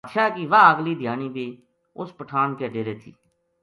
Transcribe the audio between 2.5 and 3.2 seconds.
کے ڈیرے تھی